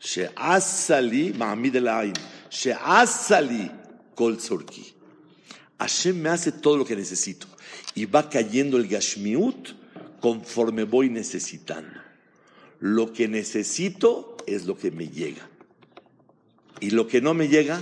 she'asali 0.00 1.32
ma'amid 1.32 1.76
el 1.76 1.88
ain, 1.88 2.12
she'asali 2.50 3.70
kol 4.14 4.36
tzorki. 4.36 4.94
Hashem 5.78 6.20
me 6.20 6.28
hace 6.28 6.52
todo 6.52 6.76
lo 6.76 6.84
que 6.84 6.94
necesito 6.94 7.46
y 7.94 8.04
va 8.04 8.28
cayendo 8.28 8.76
el 8.76 8.86
gashmiut 8.86 9.70
conforme 10.20 10.84
voy 10.84 11.08
necesitando. 11.08 12.09
Lo 12.80 13.12
que 13.12 13.28
necesito 13.28 14.36
es 14.46 14.66
lo 14.66 14.76
que 14.76 14.90
me 14.90 15.08
llega. 15.08 15.48
Y 16.80 16.90
lo 16.90 17.06
que 17.06 17.20
no 17.20 17.34
me 17.34 17.48
llega, 17.48 17.80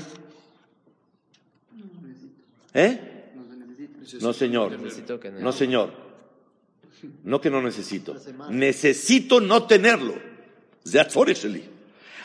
¿eh? 2.74 3.08
No, 4.20 4.32
señor. 4.32 4.78
No, 5.40 5.52
señor. 5.52 5.92
No 7.22 7.40
que 7.40 7.50
no 7.50 7.62
necesito. 7.62 8.16
Necesito 8.50 9.40
no 9.40 9.66
tenerlo. 9.66 10.14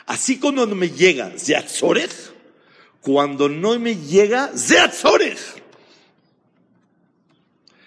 Así 0.05 0.39
cuando 0.39 0.67
me 0.67 0.89
llega, 0.89 1.31
cuando 3.01 3.49
no 3.49 3.79
me 3.79 3.95
llega, 3.95 4.51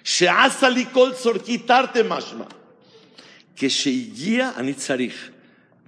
Sheazali 0.05 0.85
kol 0.87 1.17
sorquitarte 1.17 2.05
mashma. 2.05 2.47
כשהגיע 3.57 4.51
אני 4.57 4.75
צריך, 4.75 5.31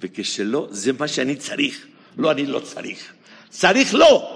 וכשלא, 0.00 0.68
זה 0.70 0.92
מה 0.92 1.08
שאני 1.08 1.36
צריך. 1.36 1.86
לא, 2.16 2.30
אני 2.30 2.46
לא 2.46 2.60
צריך. 2.60 3.12
צריך 3.50 3.94
לא! 3.94 4.34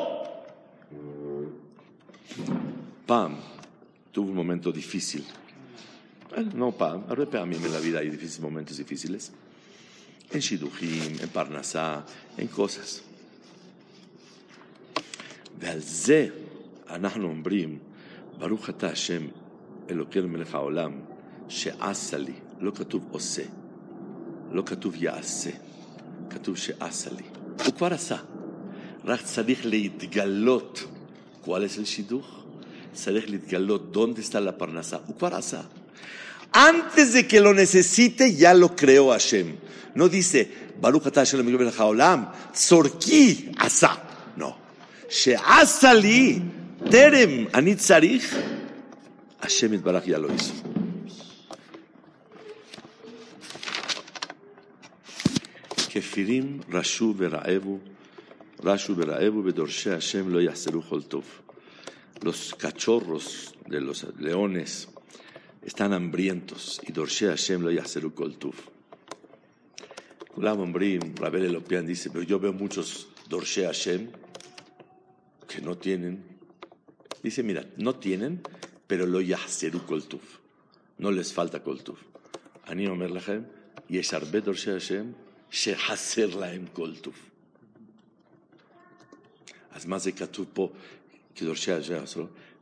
פעם, 3.07 3.35
momento 4.17 4.73
difícil. 4.73 5.23
Bueno, 6.31 6.51
no 6.55 6.73
פעם, 6.77 7.01
הרבה 7.09 7.27
פעמים 7.27 7.61
vida 7.61 7.99
hay 7.99 8.11
difíciles, 8.11 8.41
momentos 8.41 8.77
difíciles. 8.79 9.33
En 10.33 10.41
שידוכים, 10.41 11.13
en 11.23 11.27
פרנסה, 11.33 12.01
en 12.39 12.57
cosas. 12.57 13.01
ועל 15.59 15.79
זה 15.79 16.29
אנחנו 16.89 17.29
אומרים, 17.29 17.79
ברוך 18.39 18.71
אתה 18.71 18.87
השם 18.87 19.27
אלוקינו 19.91 20.29
מלך 20.29 20.55
העולם, 20.55 20.93
שעשה 21.49 22.19
לי, 22.19 22.35
לא 22.63 22.71
כתוב 22.75 23.09
עושה, 23.11 23.43
לא 24.53 24.63
כתוב 24.67 24.95
יעשה, 24.97 25.51
כתוב 26.31 26.57
שעשה 26.57 27.11
לי. 27.11 27.23
הוא 27.65 27.75
כבר 27.75 27.95
עשה, 27.95 28.17
רק 29.05 29.23
צריך 29.23 29.67
להתגלות. 29.67 30.85
¿Cuál 31.45 31.65
es 31.65 31.79
el 31.79 31.85
שידוך? 31.85 32.45
צריך 32.95 33.31
להתגלות 33.31 33.97
está 34.19 34.41
la 34.41 34.53
parnasá. 34.53 34.97
הוא 35.07 35.17
כבר 35.19 35.35
עשה. 35.35 35.61
Antes 36.55 37.15
de 37.15 37.27
que 37.27 37.41
lo 37.41 37.53
necesite, 37.53 38.35
ya 38.37 38.55
lo 38.55 38.77
creó 38.77 39.11
Hashem. 39.11 39.57
No 39.95 40.09
dice, 40.09 40.49
Baruch 40.81 41.07
atah 41.07 41.25
Hashem 41.25 41.41
מלך 41.41 41.81
העולם, 41.81 42.25
צורכי 42.53 43.49
עשה. 43.59 43.93
No. 44.39 44.53
שעשה 45.09 45.93
לי, 45.93 46.41
טרם 46.91 47.47
אני 47.55 47.75
צריך, 47.75 48.37
Hashem 49.43 49.73
Itbaraj 49.73 50.07
ya 50.07 50.19
lo 50.19 50.29
hizo. 50.29 50.72
כפירים 55.92 56.60
רשו 56.70 57.14
ורעבו, 57.18 57.80
רשו 58.64 58.94
ורעבו 58.98 59.44
בדורשי 59.44 59.92
השם 59.92 60.30
לא 60.30 60.42
יחסרו 60.42 60.82
כל 60.82 61.02
טוב. 61.02 61.26
Los 62.22 62.56
cachorros 62.56 63.54
de 63.68 63.80
los 63.80 64.06
leones 64.20 64.88
están 65.66 65.94
hambrientos 65.94 66.80
y 66.84 66.92
דורשי 66.92 67.28
השם 67.28 67.62
לא 67.62 67.72
יחסרו 67.72 68.16
כל 68.16 68.34
טוב. 68.34 68.70
כולם 70.28 70.60
אומרים, 70.60 71.02
רבי 71.20 71.38
אלופיאן 71.38 71.86
dice, 71.88 72.10
pero 72.10 72.24
yo 72.24 72.40
veo 72.40 72.54
muchos 72.54 73.06
דורשי 73.28 73.66
השם 73.66 74.06
que 75.48 75.62
no 75.62 75.76
tienen. 75.78 76.38
Dice, 77.24 77.44
mira, 77.44 77.64
no 77.78 77.96
tienen, 77.96 78.42
pero 78.88 79.06
lo 79.06 79.20
yahseru 79.22 79.80
kol 79.86 80.04
tuf. 80.12 80.40
No 81.00 81.12
les 81.12 81.34
falta 81.34 81.60
kol 81.60 81.80
tuf. 81.84 82.04
אני 82.68 82.88
אומר 82.88 83.08
לכם, 83.08 83.42
יש 83.90 84.14
הרבה 84.14 84.40
דורשי 84.40 84.72
השם 84.72 85.12
שחסר 85.53 86.37
להם 86.37 86.65
כל 86.73 86.97
טוב. 86.97 87.15
אז 89.73 89.87
מה 89.87 89.99
זה 89.99 90.13
כתוב 90.13 90.47
פה 90.53 90.71
כדורשי 91.35 91.73
השם? 91.73 92.05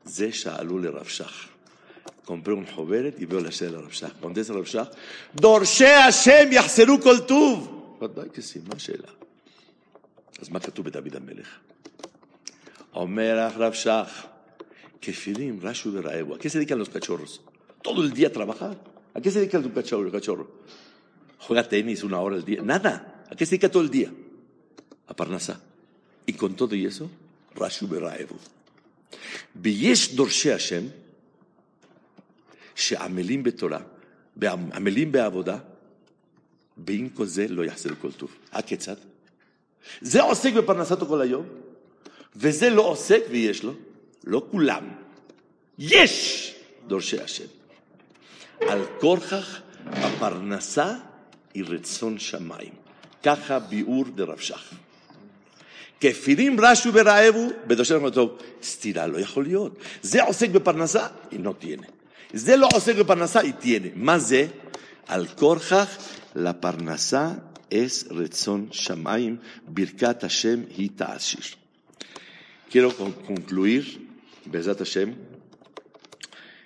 זה 0.04 0.32
שאלו 0.32 0.78
לרב 0.78 1.06
שך. 1.06 1.48
compré 2.26 2.50
חוברת, 2.74 3.14
הביאו 3.20 3.40
לשאלה 3.40 3.70
לרב 3.70 3.90
שך. 3.90 4.10
קונדס 4.20 4.50
לרב 4.50 4.64
שך, 4.64 4.86
דורשי 5.34 5.86
השם 5.86 6.48
יחסרו 6.52 7.00
כל 7.02 7.20
טוב. 7.20 7.76
ודאי 8.02 8.28
כסי, 8.34 8.58
מה 8.68 8.74
השאלה? 8.76 9.08
אז 10.40 10.48
מה 10.48 10.60
כתוב 10.60 10.86
בדוד 10.86 11.16
המלך? 11.16 11.48
אומר 12.94 13.38
הרב 13.38 13.72
שך, 13.72 14.26
Kefirim, 15.00 15.60
Rashu 15.60 15.90
de 15.92 16.02
Raevo. 16.02 16.34
¿A 16.34 16.38
qué 16.38 16.50
se 16.50 16.58
dedican 16.58 16.78
los 16.78 16.90
cachorros? 16.90 17.40
Todo 17.82 18.02
el 18.02 18.12
día 18.12 18.30
a. 18.30 18.76
Juega 21.40 21.68
tenis 21.68 22.02
una 22.04 22.20
hora 22.20 22.36
al 22.36 22.44
día. 22.44 22.62
Nada. 22.62 23.24
¿A 23.30 23.34
qué 23.34 23.46
se 23.46 23.52
dedica 23.52 23.68
todo 23.68 23.82
el 23.82 23.90
día? 23.90 24.12
A 25.06 25.14
Parnasá. 25.14 25.60
Y 26.26 26.32
con 26.34 26.54
todo 26.54 26.74
y 26.74 26.86
eso, 26.86 27.10
Rashu 27.54 27.86
de 27.88 28.00
Raevo. 28.00 28.38
ויש 29.56 30.14
דורשי 30.14 30.52
השם 30.52 30.84
שעמלים 32.74 33.42
בתורה, 33.42 33.80
עמלים 34.72 35.12
בעבודה, 35.12 35.58
ועם 36.86 37.08
כל 37.08 37.26
זה 37.26 37.48
לא 37.48 37.64
יחסר 37.64 37.90
כל 38.00 38.12
טוב. 38.12 38.30
הכיצד? 38.52 38.96
זה 40.00 40.22
עוסק 40.22 40.52
בפרנסתו 40.52 41.06
כל 41.06 41.20
היום, 41.20 41.46
וזה 42.36 42.70
לא 42.70 42.82
עוסק 42.82 43.22
ויש 43.30 43.62
לו. 43.62 43.74
לא 44.24 44.46
כולם, 44.50 44.88
יש 45.78 46.54
דורשי 46.86 47.20
השם. 47.20 47.46
על 48.60 48.84
כורכך 49.00 49.60
הפרנסה 49.86 50.96
היא 51.54 51.64
רצון 51.68 52.18
שמיים. 52.18 52.72
ככה 53.22 53.58
ביאור 53.58 54.04
דרב 54.14 54.38
שך. 54.38 54.74
כפירים 56.00 56.60
רשו 56.60 56.90
ורעבו, 56.94 57.48
בדורשי 57.66 57.94
השם 57.94 58.10
טוב, 58.10 58.38
סתירה 58.62 59.06
לא 59.06 59.18
יכול 59.18 59.44
להיות. 59.44 59.78
זה 60.02 60.22
עוסק 60.22 60.50
בפרנסה, 60.50 61.06
היא 61.30 61.40
לא 61.40 61.54
תהיינה. 61.58 61.86
זה 62.32 62.56
לא 62.56 62.68
עוסק 62.74 62.96
בפרנסה, 62.96 63.40
היא 63.40 63.52
תהיינה. 63.52 63.88
מה 63.94 64.18
זה? 64.18 64.46
על 65.06 65.26
כורכך 65.26 65.98
La 66.36 66.52
parnasá 66.60 67.42
es 67.68 68.06
Retzon 68.08 68.70
Shamaim, 68.70 69.40
Birkat 69.66 70.22
Hashem 70.22 70.66
Hitashir. 70.68 71.56
Quiero 72.70 72.92
con- 72.96 73.12
concluir, 73.26 73.84
Bezat 74.46 74.78
Hashem, 74.78 75.16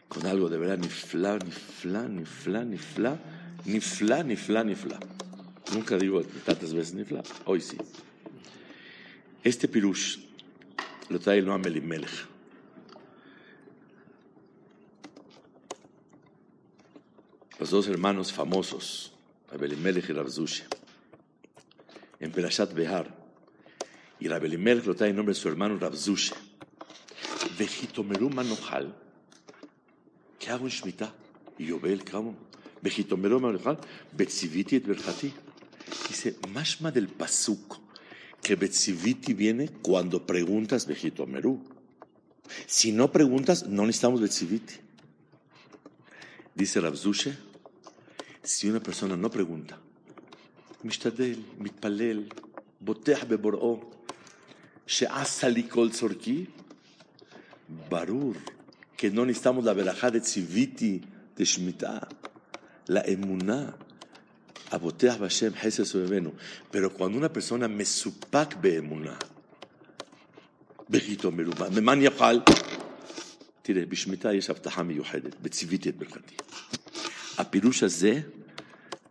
con 0.08 0.26
algo 0.26 0.50
de 0.50 0.58
verdad, 0.58 0.78
ni 0.78 0.88
fla, 0.88 1.38
ni 1.38 2.76
fla, 2.76 3.18
ni 3.64 3.80
fla, 3.80 4.22
ni 4.22 4.36
fla, 4.36 4.64
ni 4.64 4.74
fla, 4.74 4.74
ni 4.74 4.74
fla, 4.74 4.98
ni 4.98 4.98
fla. 4.98 5.14
Nunca 5.72 5.96
digo 5.96 6.22
tantas 6.44 6.72
veces 6.72 6.94
ni 6.94 7.04
fla, 7.04 7.22
hoy 7.46 7.60
sí. 7.60 7.76
Este 9.42 9.66
pirush 9.66 10.18
lo 11.08 11.18
trae 11.18 11.38
el 11.38 11.46
Noam 11.46 11.64
Elimelech. 11.66 12.28
Los 17.58 17.70
dos 17.70 17.88
hermanos 17.88 18.32
famosos, 18.32 19.12
Abelimelech 19.52 20.08
y 20.10 20.12
Rabzushe, 20.12 20.64
en 22.20 22.30
Perashat 22.30 22.72
Behar. 22.74 23.12
Y 24.20 24.28
Rabelimelech 24.28 24.86
lo 24.86 24.94
trae 24.94 25.10
en 25.10 25.16
nombre 25.16 25.34
de 25.34 25.40
su 25.40 25.48
hermano 25.48 25.78
Rabzushe. 25.78 26.34
Vejitomeru 27.58 28.30
manojal. 28.30 28.94
¿Qué 30.38 30.50
hago 30.50 30.66
en 30.66 30.70
Shemitah? 30.70 31.14
Y 31.58 31.66
yo 31.66 31.80
veo 31.80 31.92
el 31.92 32.04
cabo. 32.04 32.34
Betziviti 34.12 34.76
et 34.76 34.86
Berjati. 34.86 35.32
Dice, 36.08 36.36
mashma 36.52 36.90
del 36.90 37.08
pasuk, 37.08 37.78
que 38.42 38.56
Betziviti 38.56 39.32
viene 39.32 39.68
cuando 39.82 40.24
preguntas 40.24 40.86
Bejitomerú. 40.86 41.62
Si 42.66 42.92
no 42.92 43.10
preguntas, 43.10 43.66
no 43.66 43.86
necesitamos 43.86 44.20
Betziviti. 44.20 44.74
Dice 46.54 46.80
Rabzushe, 46.80 47.36
si 48.42 48.68
una 48.68 48.80
persona 48.80 49.16
no 49.16 49.30
pregunta, 49.30 49.78
Mishtadel, 50.82 51.44
Mitpalel, 51.58 52.28
Boteah 52.78 53.24
Beboró, 53.24 53.90
Sheasali 54.86 55.64
Kol 55.64 55.92
Sorki, 55.92 56.46
Barur, 57.90 58.36
que 58.96 59.10
no 59.10 59.24
necesitamos 59.24 59.64
la 59.64 59.72
verajá 59.72 60.10
de 60.10 60.20
Tziviti 60.20 61.02
de 61.36 61.44
Shemitah. 61.44 62.08
La 62.88 63.00
emuná, 63.06 63.74
aboteach 64.70 65.18
Hashem, 65.18 65.54
Hesed 65.54 65.84
Sobebenu. 65.84 66.32
Pero 66.70 66.90
cuando 66.90 67.18
una 67.18 67.28
persona 67.28 67.68
me 67.68 67.84
supak 67.84 68.60
beemuná, 68.60 69.18
בחיתו 70.90 71.30
מרובה, 71.30 71.70
ממה 71.70 71.92
אני 71.92 72.06
אוכל? 72.06 72.40
תראה, 73.62 73.86
בשמיטה 73.86 74.32
יש 74.32 74.50
הבטחה 74.50 74.82
מיוחדת, 74.82 75.34
בציוויתי 75.42 75.88
את 75.88 75.96
ברכתי. 75.96 76.34
הפירוש 77.38 77.82
הזה 77.82 78.20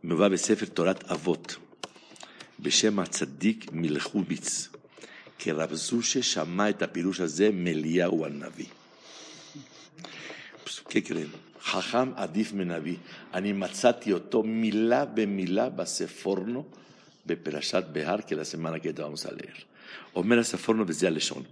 מובא 0.04 0.28
בספר 0.30 0.66
תורת 0.66 1.04
אבות, 1.04 1.56
בשם 2.60 3.00
הצדיק 3.00 3.72
מלכוביץ, 3.72 4.70
כי 5.38 5.52
רב 5.52 5.74
זושה 5.74 6.24
שמע 6.24 6.70
את 6.70 6.82
הפירוש 6.82 7.20
הזה 7.20 7.50
מאליהו 7.54 8.26
הנביא. 8.26 8.66
¿Qué 10.90 11.02
creen? 11.02 11.53
חכם 11.66 12.12
עדיף 12.16 12.54
מנביא. 12.54 12.96
אני 13.34 13.54
מצאתי 13.54 14.14
אותו 14.14 14.44
מילה 14.44 15.06
במילה 15.06 15.70
בספורנו 15.70 16.64
בפרשת 17.26 17.84
בהר, 17.92 18.22
כי 18.22 18.36
לסמנה 18.36 18.76
que 18.76 19.00
vamos 19.00 19.26
a 19.26 19.30
leer. 19.30 19.64
אומר 20.16 20.40
הספורנו 20.40 20.84
וזה 20.88 21.08
הלשון. 21.08 21.44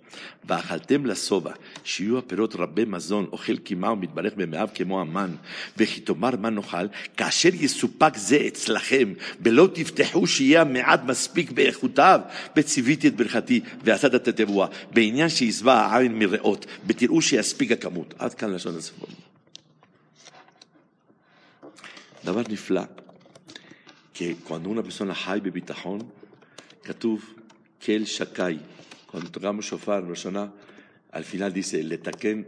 ואכלתם 0.46 1.06
לשובע, 1.06 1.52
שיהיו 1.84 2.18
הפירות 2.18 2.56
רבי 2.56 2.86
מזון, 2.86 3.26
אוכל 3.32 3.58
קימה 3.58 3.92
ומתברך 3.92 4.34
במאיו 4.38 4.70
כמו 4.76 5.02
המן, 5.02 5.36
וכי 5.78 6.02
תאמר 6.02 6.36
מה 6.40 6.50
נאכל, 6.50 6.88
כאשר 7.18 7.50
יסופק 7.54 8.18
זה 8.18 8.44
אצלכם, 8.48 9.14
ולא 9.42 9.70
תפתחו 9.74 10.28
שיהיה 10.28 10.62
המעט 10.62 11.04
מספיק 11.04 11.52
באיכותיו, 11.52 12.22
וציוויתי 12.56 13.08
את 13.08 13.16
ברכתי, 13.16 13.62
ועשת 13.84 14.16
את 14.16 14.28
התבואה, 14.28 14.68
בעניין 14.94 15.30
שישבע 15.30 15.74
העין 15.74 16.20
מרעות, 16.20 16.66
ותראו 16.88 17.22
שיספיק 17.22 17.72
הכמות. 17.72 18.14
עד 18.20 18.34
כאן 18.34 18.54
לשון 18.54 18.78
הספורנו. 18.78 19.31
דבר 22.26 22.42
נפלא, 22.50 22.82
que 24.14 24.36
cuando 24.48 24.70
una 24.70 24.84
persona 24.84 25.14
חי 25.14 25.40
בביטחון, 25.44 26.00
כתוב 26.84 27.34
כל 27.86 28.06
שקי. 28.06 28.58
Cuando 29.12 29.30
tocamos 29.30 29.66
shofar, 29.66 30.04
Roshana, 30.08 30.54
al 31.12 31.24
final 31.24 31.52
dice, 31.52 31.84
לתקן 31.84 32.42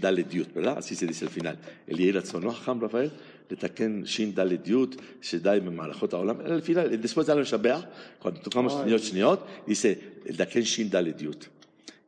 דלת 0.00 0.34
י', 0.34 0.42
¿verdad? 0.54 0.78
Así 0.78 0.94
se 0.94 1.06
dice 1.06 1.24
al 1.24 1.30
final. 1.30 1.56
El 1.88 2.00
יהי 2.00 2.12
רצון, 2.12 2.44
¿no, 2.44 2.50
חכם 2.50 2.84
רפאל? 2.84 3.08
לתקן 3.50 4.02
דלת 4.34 4.68
י', 4.68 4.74
שדי 5.22 5.58
במהלכות 5.64 6.12
העולם. 6.12 6.40
Al 6.40 6.62
final, 6.66 6.96
después 7.02 7.26
de 7.26 7.34
לשבח, 7.34 7.80
cuando 8.22 8.38
tocamos 8.40 8.72
שניות 8.72 9.02
שניות, 9.02 9.46
dice, 9.66 9.94
לתקן 10.26 10.60
דלת 10.90 11.22
י'. 11.22 11.28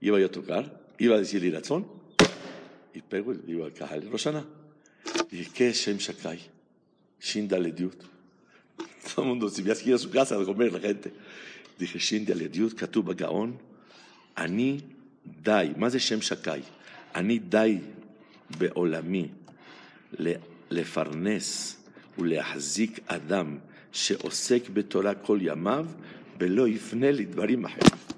Iba 0.02 0.18
yo 0.18 0.26
a 0.26 0.32
tocar, 0.32 0.64
iba 0.98 1.14
a 1.14 1.18
decir 1.20 1.40
רצון, 1.54 1.84
y 2.94 3.00
pego 3.02 3.32
y 3.32 3.38
digo 3.46 3.64
al 3.64 3.72
cajal, 3.72 4.10
Roshana. 4.10 4.44
Dije, 5.30 5.50
¿qué 5.54 5.68
es 5.68 5.76
Shem 5.76 5.98
Shakai? 5.98 6.40
Shindale 7.22 7.72
Diut. 7.72 7.98
Todo 9.14 9.22
el 9.22 9.28
mundo, 9.28 9.48
si 9.48 9.62
me 9.62 9.72
has 9.72 9.86
ido 9.86 9.96
a 9.96 9.98
su 9.98 10.10
casa 10.10 10.40
a 10.40 10.44
comer 10.44 10.72
la 10.72 10.80
gente. 10.80 11.12
Dije, 11.78 11.98
Shindale 11.98 12.48
Diut, 12.48 12.74
Katub 12.74 13.14
Gaon, 13.14 13.58
Ani 14.34 14.82
Dai, 15.24 15.74
más 15.76 15.92
de 15.92 15.98
Shem 15.98 16.20
Shakai, 16.20 16.62
Ani 17.14 17.38
Dai 17.38 17.80
Beolami, 18.58 19.30
Lefarnes, 20.70 21.78
ולהחזיק 22.18 23.00
אדם 23.06 23.56
שעוסק 23.92 24.68
בתורה 24.68 25.14
כל 25.14 25.38
ימיו 25.40 25.86
ולא 26.38 26.68
יפנה 26.68 27.06
Dvarim 27.34 27.66
Ahem. 27.66 28.11